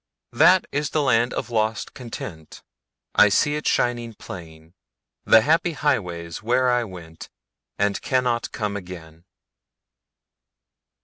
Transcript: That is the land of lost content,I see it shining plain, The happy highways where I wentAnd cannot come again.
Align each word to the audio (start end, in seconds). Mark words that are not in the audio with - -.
That 0.33 0.65
is 0.71 0.89
the 0.89 1.01
land 1.03 1.31
of 1.31 1.51
lost 1.51 1.93
content,I 1.93 3.29
see 3.29 3.55
it 3.55 3.67
shining 3.67 4.15
plain, 4.15 4.73
The 5.25 5.41
happy 5.41 5.73
highways 5.73 6.41
where 6.41 6.71
I 6.71 6.81
wentAnd 6.81 8.01
cannot 8.01 8.51
come 8.51 8.75
again. 8.75 9.25